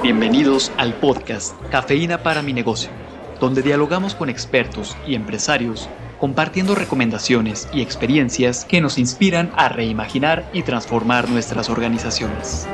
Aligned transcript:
Bienvenidos 0.00 0.72
al 0.78 0.94
podcast 0.94 1.54
Cafeína 1.70 2.24
para 2.24 2.42
mi 2.42 2.52
negocio, 2.52 2.90
donde 3.38 3.62
dialogamos 3.62 4.16
con 4.16 4.30
expertos 4.30 4.96
y 5.06 5.14
empresarios 5.14 5.88
compartiendo 6.18 6.74
recomendaciones 6.74 7.68
y 7.72 7.82
experiencias 7.82 8.64
que 8.64 8.80
nos 8.80 8.98
inspiran 8.98 9.52
a 9.54 9.68
reimaginar 9.68 10.48
y 10.52 10.62
transformar 10.62 11.28
nuestras 11.28 11.68
organizaciones. 11.68 12.66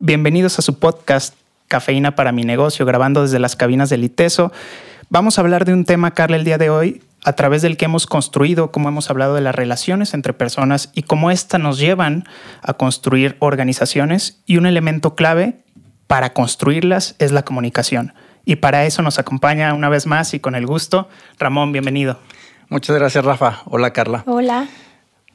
Bienvenidos 0.00 0.58
a 0.58 0.62
su 0.62 0.78
podcast 0.80 1.34
Cafeína 1.68 2.16
para 2.16 2.32
mi 2.32 2.44
negocio, 2.44 2.86
grabando 2.86 3.22
desde 3.22 3.38
las 3.38 3.54
cabinas 3.54 3.88
del 3.88 4.02
ITESO. 4.02 4.52
Vamos 5.10 5.38
a 5.38 5.42
hablar 5.42 5.64
de 5.64 5.74
un 5.74 5.84
tema, 5.84 6.10
Carla, 6.12 6.36
el 6.36 6.44
día 6.44 6.58
de 6.58 6.70
hoy, 6.70 7.02
a 7.24 7.32
través 7.32 7.62
del 7.62 7.76
que 7.76 7.86
hemos 7.86 8.06
construido, 8.06 8.70
cómo 8.70 8.88
hemos 8.88 9.10
hablado 9.10 9.34
de 9.34 9.40
las 9.40 9.54
relaciones 9.54 10.14
entre 10.14 10.32
personas 10.32 10.90
y 10.94 11.02
cómo 11.02 11.30
éstas 11.30 11.60
nos 11.60 11.78
llevan 11.78 12.24
a 12.62 12.74
construir 12.74 13.36
organizaciones. 13.40 14.42
Y 14.46 14.58
un 14.58 14.66
elemento 14.66 15.14
clave 15.14 15.64
para 16.06 16.32
construirlas 16.32 17.16
es 17.18 17.32
la 17.32 17.44
comunicación. 17.44 18.14
Y 18.44 18.56
para 18.56 18.84
eso 18.84 19.02
nos 19.02 19.18
acompaña 19.18 19.72
una 19.72 19.88
vez 19.88 20.06
más 20.06 20.34
y 20.34 20.40
con 20.40 20.54
el 20.54 20.66
gusto, 20.66 21.08
Ramón, 21.38 21.72
bienvenido. 21.72 22.18
Muchas 22.68 22.94
gracias, 22.94 23.24
Rafa. 23.24 23.62
Hola, 23.64 23.92
Carla. 23.92 24.22
Hola. 24.26 24.68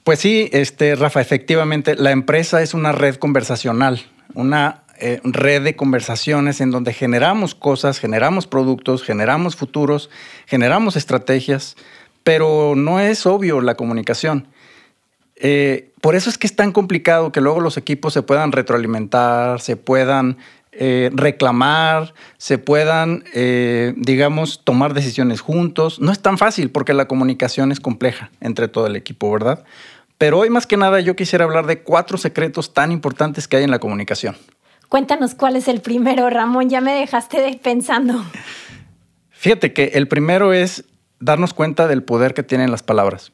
Pues 0.04 0.20
sí, 0.20 0.50
este, 0.54 0.96
Rafa, 0.96 1.20
efectivamente, 1.20 1.96
la 1.96 2.12
empresa 2.12 2.62
es 2.62 2.74
una 2.74 2.92
red 2.92 3.16
conversacional 3.16 4.02
una 4.34 4.84
eh, 5.02 5.22
red 5.24 5.64
de 5.64 5.76
conversaciones 5.76 6.60
en 6.62 6.72
donde 6.72 6.94
generamos 6.94 7.56
cosas, 7.56 8.00
generamos 8.00 8.48
productos, 8.48 9.04
generamos 9.04 9.56
futuros, 9.56 10.10
generamos 10.46 10.96
estrategias, 10.96 11.78
pero 12.24 12.74
no 12.76 13.00
es 13.00 13.26
obvio 13.26 13.62
la 13.62 13.76
comunicación. 13.76 14.48
Eh, 15.36 15.92
por 16.02 16.16
eso 16.16 16.30
es 16.30 16.38
que 16.38 16.48
es 16.48 16.56
tan 16.56 16.74
complicado 16.74 17.32
que 17.32 17.40
luego 17.40 17.62
los 17.62 17.78
equipos 17.78 18.14
se 18.14 18.24
puedan 18.24 18.52
retroalimentar, 18.52 19.62
se 19.62 19.78
puedan 19.78 20.38
eh, 20.74 21.10
reclamar, 21.14 22.14
se 22.38 22.58
puedan, 22.58 23.24
digamos, 23.96 24.64
tomar 24.66 24.94
decisiones 24.94 25.40
juntos. 25.40 26.02
No 26.02 26.12
es 26.12 26.20
tan 26.20 26.38
fácil 26.38 26.72
porque 26.72 26.94
la 26.94 27.08
comunicación 27.08 27.72
es 27.72 27.80
compleja 27.80 28.32
entre 28.42 28.68
todo 28.68 28.88
el 28.88 28.98
equipo, 28.98 29.32
¿verdad? 29.32 29.64
Pero 30.18 30.40
hoy 30.40 30.50
más 30.50 30.68
que 30.68 30.76
nada 30.76 31.00
yo 31.00 31.16
quisiera 31.16 31.46
hablar 31.46 31.66
de 31.66 31.82
cuatro 31.84 32.18
secretos 32.18 32.74
tan 32.74 32.92
importantes 32.92 33.48
que 33.48 33.56
hay 33.56 33.64
en 33.64 33.72
la 33.72 33.80
comunicación. 33.80 34.36
Cuéntanos 34.90 35.36
cuál 35.36 35.56
es 35.56 35.68
el 35.68 35.82
primero, 35.82 36.30
Ramón, 36.32 36.70
ya 36.70 36.82
me 36.82 36.94
dejaste 36.94 37.60
pensando. 37.62 38.26
Fíjate 39.30 39.72
que 39.72 39.92
el 39.94 40.08
primero 40.08 40.52
es 40.52 40.84
darnos 41.20 41.54
cuenta 41.54 41.88
del 41.88 42.02
poder 42.02 42.34
que 42.34 42.42
tienen 42.42 42.72
las 42.72 42.82
palabras. 42.82 43.32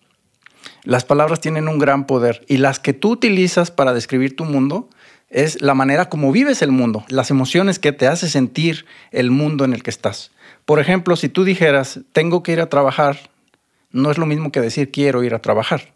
Las 0.83 1.05
palabras 1.05 1.39
tienen 1.39 1.69
un 1.69 1.79
gran 1.79 2.07
poder 2.07 2.43
y 2.49 2.57
las 2.57 2.79
que 2.79 2.91
tú 2.91 3.11
utilizas 3.11 3.71
para 3.71 3.93
describir 3.93 4.35
tu 4.35 4.43
mundo 4.43 4.89
es 5.29 5.61
la 5.61 5.73
manera 5.73 6.09
como 6.09 6.31
vives 6.33 6.61
el 6.61 6.71
mundo, 6.71 7.05
las 7.07 7.31
emociones 7.31 7.79
que 7.79 7.93
te 7.93 8.07
hace 8.07 8.27
sentir 8.27 8.85
el 9.11 9.31
mundo 9.31 9.63
en 9.63 9.73
el 9.73 9.81
que 9.81 9.89
estás. 9.91 10.31
Por 10.65 10.79
ejemplo, 10.79 11.15
si 11.15 11.29
tú 11.29 11.45
dijeras, 11.45 12.01
tengo 12.11 12.43
que 12.43 12.51
ir 12.51 12.59
a 12.59 12.69
trabajar, 12.69 13.17
no 13.91 14.11
es 14.11 14.17
lo 14.17 14.25
mismo 14.25 14.51
que 14.51 14.59
decir 14.59 14.91
quiero 14.91 15.23
ir 15.23 15.33
a 15.33 15.41
trabajar. 15.41 15.93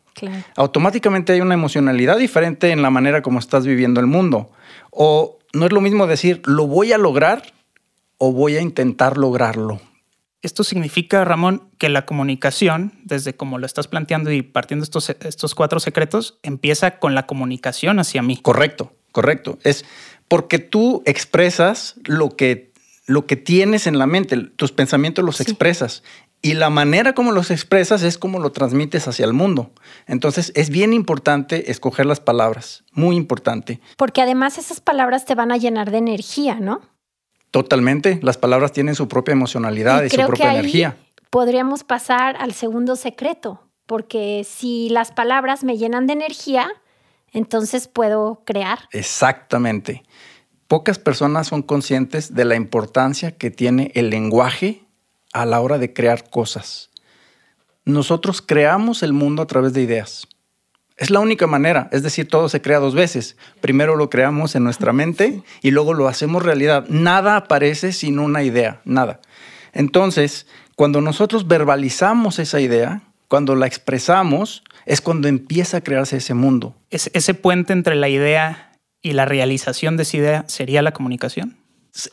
Automáticamente 0.55 1.33
hay 1.33 1.41
una 1.41 1.53
emocionalidad 1.53 2.17
diferente 2.17 2.71
en 2.71 2.81
la 2.81 2.89
manera 2.89 3.21
como 3.21 3.39
estás 3.39 3.65
viviendo 3.65 3.99
el 3.99 4.07
mundo. 4.07 4.51
O 4.91 5.38
no 5.53 5.65
es 5.65 5.71
lo 5.71 5.81
mismo 5.81 6.07
decir, 6.07 6.41
lo 6.45 6.67
voy 6.67 6.91
a 6.91 6.97
lograr 6.97 7.53
o 8.17 8.31
voy 8.31 8.57
a 8.57 8.61
intentar 8.61 9.17
lograrlo. 9.17 9.81
Esto 10.41 10.63
significa, 10.63 11.25
Ramón, 11.25 11.69
que 11.77 11.89
la 11.89 12.05
comunicación, 12.05 12.93
desde 13.03 13.35
como 13.35 13.57
lo 13.57 13.65
estás 13.65 13.87
planteando 13.87 14.31
y 14.31 14.41
partiendo 14.41 14.83
estos, 14.83 15.09
estos 15.09 15.53
cuatro 15.53 15.81
secretos, 15.81 16.39
empieza 16.43 16.99
con 16.99 17.13
la 17.13 17.25
comunicación 17.25 17.99
hacia 17.99 18.21
mí. 18.21 18.37
Correcto, 18.37 18.93
correcto. 19.11 19.59
Es 19.63 19.83
porque 20.29 20.59
tú 20.59 21.03
expresas 21.05 21.95
lo 22.05 22.29
que, 22.29 22.71
lo 23.05 23.25
que 23.25 23.35
tienes 23.35 23.85
en 23.85 23.97
la 23.97 24.07
mente, 24.07 24.37
tus 24.37 24.71
pensamientos 24.71 25.25
los 25.25 25.41
expresas 25.41 26.03
y 26.41 26.53
la 26.53 26.69
manera 26.69 27.13
como 27.13 27.31
los 27.31 27.51
expresas 27.51 28.01
es 28.03 28.17
como 28.17 28.39
lo 28.39 28.51
transmites 28.51 29.07
hacia 29.07 29.25
el 29.25 29.33
mundo. 29.33 29.71
Entonces 30.07 30.51
es 30.55 30.69
bien 30.69 30.93
importante 30.93 31.71
escoger 31.71 32.05
las 32.05 32.19
palabras, 32.19 32.83
muy 32.93 33.15
importante. 33.15 33.81
Porque 33.97 34.21
además 34.21 34.57
esas 34.57 34.79
palabras 34.79 35.25
te 35.25 35.35
van 35.35 35.51
a 35.51 35.57
llenar 35.57 35.91
de 35.91 35.97
energía, 35.97 36.55
¿no? 36.55 36.81
Totalmente, 37.51 38.19
las 38.21 38.37
palabras 38.37 38.71
tienen 38.71 38.95
su 38.95 39.07
propia 39.07 39.33
emocionalidad 39.33 40.03
y, 40.03 40.09
su 40.09 40.17
propia 40.17 40.53
energía. 40.53 40.97
Podríamos 41.29 41.83
pasar 41.83 42.37
al 42.37 42.53
segundo 42.53 42.95
secreto, 42.95 43.67
porque 43.85 44.45
si 44.47 44.89
las 44.89 45.11
palabras 45.11 45.63
me 45.63 45.77
llenan 45.77 46.07
de 46.07 46.13
energía, 46.13 46.69
entonces 47.31 47.87
puedo 47.87 48.43
crear. 48.45 48.79
Exactamente. 48.91 50.03
Pocas 50.67 50.99
personas 50.99 51.47
son 51.47 51.63
conscientes 51.63 52.35
de 52.35 52.45
la 52.45 52.55
importancia 52.55 53.35
que 53.35 53.49
tiene 53.49 53.91
el 53.95 54.11
lenguaje 54.11 54.85
a 55.33 55.45
la 55.45 55.59
hora 55.61 55.77
de 55.77 55.93
crear 55.93 56.29
cosas. 56.29 56.89
Nosotros 57.85 58.41
creamos 58.41 59.03
el 59.03 59.13
mundo 59.13 59.41
a 59.41 59.47
través 59.47 59.73
de 59.73 59.81
ideas. 59.81 60.27
Es 60.97 61.09
la 61.09 61.21
única 61.21 61.47
manera, 61.47 61.87
es 61.93 62.03
decir, 62.03 62.27
todo 62.27 62.49
se 62.49 62.61
crea 62.61 62.79
dos 62.79 62.93
veces. 62.93 63.37
Primero 63.61 63.95
lo 63.95 64.09
creamos 64.09 64.55
en 64.55 64.65
nuestra 64.65 64.91
mente 64.91 65.41
y 65.61 65.71
luego 65.71 65.93
lo 65.93 66.09
hacemos 66.09 66.43
realidad. 66.43 66.85
Nada 66.89 67.37
aparece 67.37 67.93
sin 67.93 68.19
una 68.19 68.43
idea, 68.43 68.81
nada. 68.83 69.21
Entonces, 69.71 70.45
cuando 70.75 70.99
nosotros 70.99 71.47
verbalizamos 71.47 72.37
esa 72.39 72.59
idea, 72.59 73.01
cuando 73.29 73.55
la 73.55 73.65
expresamos, 73.65 74.63
es 74.85 74.99
cuando 74.99 75.27
empieza 75.27 75.77
a 75.77 75.81
crearse 75.81 76.17
ese 76.17 76.33
mundo. 76.33 76.75
¿Ese 76.89 77.33
puente 77.33 77.71
entre 77.71 77.95
la 77.95 78.09
idea 78.09 78.73
y 79.01 79.13
la 79.13 79.25
realización 79.25 79.95
de 79.95 80.03
esa 80.03 80.17
idea 80.17 80.45
sería 80.47 80.81
la 80.81 80.91
comunicación? 80.91 81.57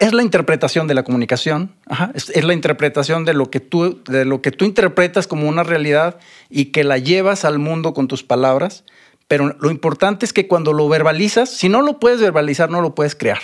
Es 0.01 0.13
la 0.13 0.23
interpretación 0.23 0.87
de 0.87 0.95
la 0.95 1.03
comunicación, 1.03 1.75
es, 2.15 2.45
la 2.45 2.55
interpretación 2.55 3.25
de 3.25 3.35
lo, 3.35 3.51
que 3.51 3.61
tú, 3.61 4.03
de 4.05 4.25
lo 4.25 4.43
que 4.43 4.51
tú 4.51 4.65
interpretas 4.65 5.27
como 5.27 5.49
una 5.49 5.63
realidad 5.63 6.19
y 6.49 6.67
que 6.67 6.85
la 6.85 6.99
llevas 6.99 7.45
al 7.45 7.59
mundo 7.59 7.95
con 7.95 8.09
tus 8.09 8.23
palabras, 8.23 8.85
pero 9.29 9.57
lo 9.61 9.71
importante 9.71 10.25
es 10.25 10.33
que 10.33 10.49
cuando 10.49 10.73
lo 10.73 10.89
verbalizas, 10.89 11.51
si 11.51 11.69
no 11.69 11.83
lo 11.83 11.99
puedes 11.99 12.21
verbalizar, 12.21 12.71
no 12.71 12.81
lo 12.81 12.95
puedes 12.95 13.15
crear. 13.15 13.41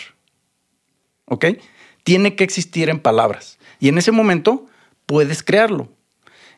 ¿Ok? 1.27 1.47
Tiene 2.05 2.35
que 2.35 2.45
existir 2.45 2.89
en 2.89 3.01
palabras 3.01 3.59
y 3.79 3.89
en 3.89 3.99
ese 3.99 4.13
momento 4.13 4.67
puedes 5.07 5.43
crearlo. 5.43 5.89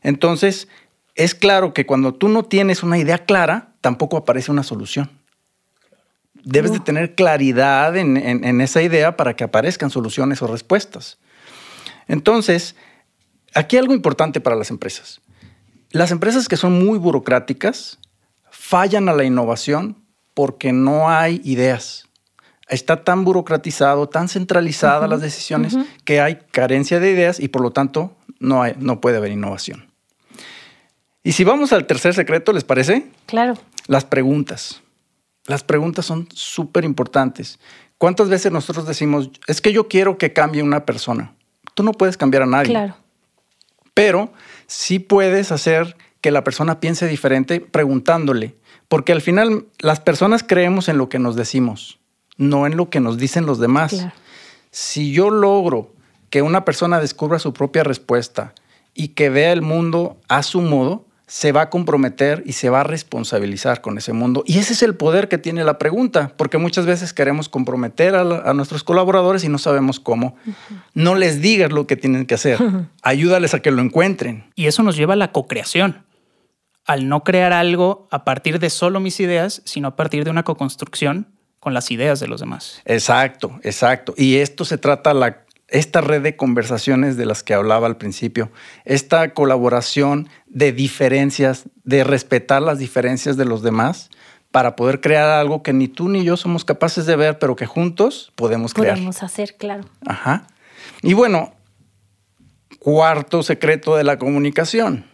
Entonces, 0.02 0.68
es 1.14 1.34
claro 1.34 1.74
que 1.74 1.86
cuando 1.86 2.14
tú 2.14 2.28
no 2.28 2.44
tienes 2.44 2.82
una 2.82 2.98
idea 2.98 3.24
clara, 3.24 3.74
tampoco 3.80 4.16
aparece 4.16 4.50
una 4.50 4.62
solución 4.62 5.10
debes 6.44 6.72
de 6.72 6.81
tener 6.81 7.15
claridad 7.15 7.97
en, 7.97 8.60
esa 8.60 8.82
idea 8.82 9.16
para 9.16 9.34
que 9.34 9.44
aparezcan 9.44 9.91
soluciones 9.91 10.43
o 10.43 10.47
respuestas. 10.47 11.19
Entonces, 12.06 12.77
aquí 13.55 13.77
algo 13.77 13.94
importante 13.94 14.41
para 14.41 14.56
las 14.56 14.71
empresas. 14.71 15.21
Las 15.91 16.10
empresas 16.10 16.49
que 16.49 16.56
son 16.56 16.84
muy 16.84 16.99
burocráticas 16.99 17.99
fallan 18.50 19.09
a 19.09 19.15
la 19.15 19.25
innovación 19.25 19.97
porque 20.34 20.72
no 20.72 21.10
hay 21.10 21.41
ideas. 21.44 22.09
Está 22.69 23.05
tan 23.05 23.25
burocratizado, 23.25 24.09
tan 24.09 24.28
centralizada 24.28 25.06
las 25.06 25.21
decisiones 25.21 25.76
que 26.05 26.21
hay 26.21 26.41
carencia 26.50 26.99
de 27.00 27.11
ideas 27.11 27.41
y 27.41 27.49
por 27.49 27.62
lo 27.62 27.71
tanto 27.71 28.16
no, 28.38 28.62
hay, 28.62 28.75
no 28.78 29.00
puede 29.00 29.19
haber 29.19 29.32
innovación. 29.32 29.91
Y 31.22 31.32
si 31.32 31.44
vamos 31.44 31.72
al 31.72 31.87
tercer 31.87 32.15
secreto, 32.15 32.53
¿les 32.53 32.65
parece? 32.65 33.06
Claro. 33.26 33.55
Las 33.87 34.05
preguntas. 34.05 34.83
Las 35.47 35.62
preguntas 35.62 36.06
son 36.06 36.28
súper 36.32 36.84
importantes. 36.84 37.59
¿Cuántas 37.99 38.28
veces 38.28 38.50
nosotros 38.50 38.87
decimos, 38.87 39.31
es 39.47 39.60
que 39.60 39.72
yo 39.72 39.88
quiero 39.88 40.19
que 40.19 40.32
cambie 40.32 40.62
una 40.62 40.84
persona? 40.87 41.34
Tú 41.75 41.82
no 41.82 41.93
puedes 41.93 42.16
cambiar 42.16 42.43
a 42.43 42.47
nadie. 42.47 42.71
Claro. 42.71 42.97
Pero 43.93 44.32
sí 44.66 44.99
puedes 44.99 45.53
hacer 45.53 45.97
que 46.21 46.31
la 46.31 46.44
persona 46.44 46.81
piense 46.81 47.06
diferente 47.06 47.60
preguntándole. 47.60 48.56
Porque 48.88 49.12
al 49.12 49.21
final 49.21 49.66
las 49.78 50.00
personas 50.00 50.43
creemos 50.43 50.88
en 50.88 50.99
lo 50.99 51.09
que 51.09 51.19
nos 51.19 51.37
decimos, 51.37 51.99
no 52.37 52.67
en 52.67 52.76
lo 52.76 52.90
que 52.90 53.00
nos 53.00 53.19
dicen 53.19 53.47
los 53.47 53.58
demás. 53.58 54.06
Si 54.70 55.12
yo 55.12 55.31
logro 55.31 55.93
que 56.31 56.43
una 56.43 56.64
persona 56.64 57.00
descubra 57.00 57.38
su 57.38 57.52
propia 57.52 57.85
respuesta 57.85 58.55
y 58.94 59.08
que 59.08 59.31
vea 59.31 59.52
el 59.52 59.62
mundo 59.62 60.19
a 60.29 60.43
su 60.43 60.61
modo, 60.61 61.06
se 61.26 61.53
va 61.53 61.62
a 61.62 61.71
comprometer 61.71 62.43
y 62.44 62.53
se 62.53 62.69
va 62.69 62.81
a 62.81 62.85
responsabilizar 62.85 63.81
con 63.81 63.97
ese 63.97 64.12
mundo. 64.12 64.44
Y 64.47 64.59
ese 64.59 64.75
es 64.75 64.82
el 64.82 64.94
poder 64.94 65.29
que 65.29 65.38
tiene 65.38 65.65
la 65.65 65.79
pregunta, 65.79 66.32
porque 66.37 66.59
muchas 66.59 66.85
veces 66.85 67.15
queremos 67.15 67.49
comprometer 67.49 68.15
a, 68.15 68.53
nuestros 68.53 68.85
colaboradores 68.85 69.43
y 69.44 69.49
no 69.49 69.59
sabemos 69.59 70.00
cómo. 70.00 70.37
No 70.93 71.15
les 71.15 71.41
digas 71.41 71.73
lo 71.73 71.87
que 71.87 71.97
tienen 71.97 72.26
que 72.26 72.35
hacer, 72.35 72.59
ayúdales 73.03 73.55
a 73.55 73.61
que 73.61 73.71
lo 73.71 73.81
encuentren. 73.81 74.50
Y 74.55 74.67
eso 74.67 74.82
nos 74.82 74.97
lleva 74.97 75.15
a 75.15 75.17
la 75.17 75.32
co-creación, 75.32 76.05
al 76.85 77.09
no 77.09 77.25
crear 77.25 77.53
algo 77.53 78.06
a 78.11 78.25
partir 78.25 78.59
de 78.59 78.69
solo 78.69 79.00
mis 79.00 79.19
ideas, 79.21 79.62
sino 79.65 79.88
a 79.88 79.97
partir 79.97 80.25
de 80.25 80.31
una 80.31 80.43
co-construcción 80.43 81.29
con 81.59 81.73
las 81.73 81.91
ideas 81.91 82.21
de 82.21 82.29
los 82.29 82.41
demás. 82.41 82.82
Exacto, 82.85 83.59
exacto. 83.62 84.12
Y 84.19 84.37
esto 84.37 84.67
se 84.67 84.76
trata 84.76 85.15
la 85.15 85.44
esta 85.69 86.00
red 86.00 86.22
de 86.22 86.37
conversaciones 86.37 87.16
de 87.16 87.26
las 87.26 87.43
que 87.43 87.55
hablaba 87.55 87.87
al 87.87 87.96
principio, 87.96 88.50
esta 88.84 89.32
colaboración 89.32 90.28
de 90.46 90.72
diferencias, 90.72 91.64
de 91.84 92.05
respetar 92.05 92.62
las 92.62 92.78
diferencias 92.78 93.37
de 93.37 93.44
los 93.44 93.62
demás, 93.62 94.11
para 94.50 94.76
poder 94.76 95.00
crear 95.00 95.28
algo 95.31 95.64
que 95.64 95.72
ni 95.72 95.88
tú 95.88 96.08
ni 96.08 96.22
yo 96.22 96.37
somos 96.37 96.64
capaces 96.64 97.06
de 97.06 97.16
ver, 97.16 97.40
pero 97.40 97.56
que 97.56 97.66
juntos 97.66 98.32
podemos 98.37 98.72
crear. 98.72 98.94
Podemos 98.94 99.22
hacer, 99.25 99.56
claro. 99.56 99.84
Ajá. 100.06 100.46
Y 101.02 101.14
bueno, 101.14 101.55
cuarto 102.78 103.43
secreto 103.43 103.96
de 103.96 104.05
la 104.05 104.16
comunicación. 104.16 105.06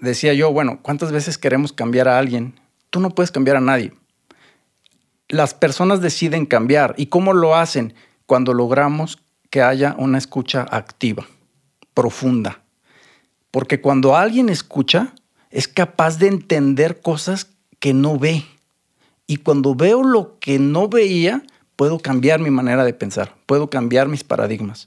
Decía 0.00 0.34
yo, 0.34 0.52
bueno, 0.52 0.80
¿cuántas 0.82 1.12
veces 1.12 1.38
queremos 1.38 1.72
cambiar 1.72 2.08
a 2.08 2.18
alguien? 2.18 2.60
Tú 2.90 3.00
no 3.00 3.10
puedes 3.10 3.30
cambiar 3.30 3.56
a 3.56 3.60
nadie. 3.60 3.94
Las 5.28 5.54
personas 5.54 6.02
deciden 6.02 6.44
cambiar. 6.44 6.94
¿Y 6.98 7.06
cómo 7.06 7.32
lo 7.32 7.56
hacen? 7.56 7.94
Cuando 8.30 8.54
logramos 8.54 9.18
que 9.50 9.60
haya 9.60 9.96
una 9.98 10.16
escucha 10.16 10.64
activa, 10.70 11.26
profunda. 11.94 12.60
Porque 13.50 13.80
cuando 13.80 14.14
alguien 14.14 14.48
escucha, 14.50 15.14
es 15.50 15.66
capaz 15.66 16.20
de 16.20 16.28
entender 16.28 17.00
cosas 17.00 17.48
que 17.80 17.92
no 17.92 18.20
ve. 18.20 18.44
Y 19.26 19.38
cuando 19.38 19.74
veo 19.74 20.04
lo 20.04 20.38
que 20.38 20.60
no 20.60 20.88
veía, 20.88 21.42
puedo 21.74 21.98
cambiar 21.98 22.38
mi 22.38 22.50
manera 22.50 22.84
de 22.84 22.94
pensar, 22.94 23.34
puedo 23.46 23.68
cambiar 23.68 24.06
mis 24.06 24.22
paradigmas. 24.22 24.86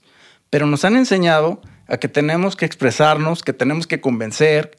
Pero 0.49 0.65
nos 0.65 0.85
han 0.85 0.95
enseñado 0.95 1.59
a 1.89 1.97
que 1.97 2.07
tenemos 2.07 2.55
que 2.55 2.63
expresarnos, 2.63 3.43
que 3.43 3.51
tenemos 3.51 3.87
que 3.87 3.99
convencer, 3.99 4.77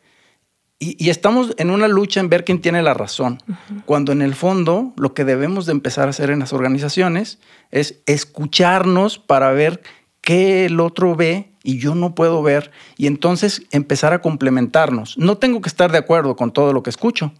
y, 0.78 1.08
estamos 1.08 1.54
en 1.56 1.70
una 1.70 1.88
lucha 1.88 2.20
en 2.20 2.28
ver 2.28 2.44
quién 2.44 2.60
tiene 2.60 2.82
la 2.82 2.94
razón, 2.94 3.42
cuando 3.86 4.12
en 4.12 4.22
el 4.22 4.34
fondo 4.34 4.92
lo 4.96 5.14
que 5.14 5.24
debemos 5.24 5.66
de 5.66 5.72
empezar 5.72 6.06
a 6.06 6.10
hacer 6.10 6.30
en 6.30 6.40
las 6.40 6.52
organizaciones 6.52 7.38
es 7.70 8.02
escucharnos 8.06 9.18
para 9.18 9.52
ver 9.52 9.82
qué 10.20 10.66
el 10.66 10.80
otro 10.80 11.14
ve 11.14 11.52
y 11.62 11.78
yo 11.78 11.94
no 11.94 12.14
puedo 12.14 12.42
ver, 12.42 12.70
y 12.98 13.06
entonces 13.06 13.62
empezar 13.70 14.12
a 14.12 14.20
complementarnos. 14.20 15.16
No 15.16 15.38
tengo 15.38 15.62
que 15.62 15.68
estar 15.68 15.90
de 15.90 15.98
acuerdo 15.98 16.36
con 16.36 16.52
todo 16.52 16.74
lo 16.74 16.82
que 16.82 16.90
escucho, 16.90 17.32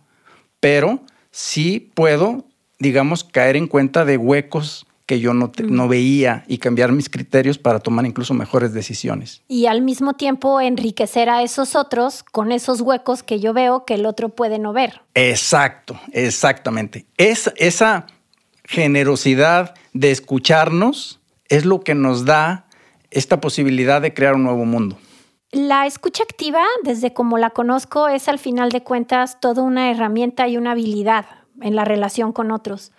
pero 0.60 1.02
sí 1.30 1.92
puedo, 1.94 2.46
digamos, 2.78 3.22
caer 3.24 3.56
en 3.56 3.66
cuenta 3.66 4.06
de 4.06 4.16
huecos 4.16 4.86
que 5.06 5.20
yo 5.20 5.34
no, 5.34 5.52
no, 5.68 5.88
veía 5.88 6.44
y 6.48 6.58
cambiar 6.58 6.92
mis 6.92 7.10
criterios 7.10 7.58
para 7.58 7.78
tomar 7.78 8.06
incluso 8.06 8.32
mejores 8.32 8.72
decisiones. 8.72 9.42
Y 9.48 9.66
al 9.66 9.82
mismo 9.82 10.14
tiempo 10.14 10.60
enriquecer 10.60 11.28
a 11.28 11.42
esos 11.42 11.76
otros 11.76 12.22
con 12.22 12.52
esos 12.52 12.80
huecos 12.80 13.22
que 13.22 13.38
yo 13.38 13.52
veo 13.52 13.84
que 13.84 13.94
el 13.94 14.06
otro 14.06 14.30
puede 14.30 14.58
no 14.58 14.72
ver. 14.72 15.02
Exacto, 15.14 16.00
exactamente. 16.12 17.06
Es, 17.18 17.52
esa 17.56 18.06
generosidad 18.64 19.74
de 19.92 20.10
escucharnos 20.10 21.20
es 21.48 21.66
lo 21.66 21.80
que 21.80 21.94
nos 21.94 22.24
da 22.24 22.66
esta 23.10 23.40
posibilidad 23.40 24.00
de 24.00 24.14
crear 24.14 24.34
un 24.34 24.44
nuevo 24.44 24.64
mundo. 24.64 24.98
La 25.52 25.86
escucha 25.86 26.24
activa, 26.24 26.64
desde 26.82 27.12
como 27.12 27.38
la 27.38 27.50
conozco, 27.50 28.08
es 28.08 28.28
al 28.28 28.38
final 28.38 28.70
de 28.70 28.82
cuentas 28.82 29.38
toda 29.38 29.62
una 29.62 29.90
herramienta 29.90 30.48
y 30.48 30.56
una 30.56 30.72
habilidad 30.72 31.26
en 31.60 31.76
la 31.76 31.84
relación 31.84 32.32
con 32.32 32.50
otros. 32.50 32.90